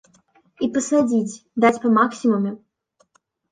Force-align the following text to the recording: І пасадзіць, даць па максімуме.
І 0.67 0.69
пасадзіць, 0.77 1.37
даць 1.67 1.73
па 1.85 1.93
максімуме. 2.01 2.57